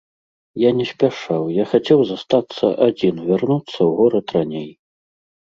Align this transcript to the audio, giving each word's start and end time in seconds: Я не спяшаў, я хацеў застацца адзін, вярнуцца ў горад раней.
Я 0.61 0.69
не 0.77 0.85
спяшаў, 0.91 1.43
я 1.57 1.65
хацеў 1.75 1.99
застацца 2.13 2.65
адзін, 2.89 3.15
вярнуцца 3.29 3.77
ў 3.89 3.91
горад 4.01 4.27
раней. 4.39 4.67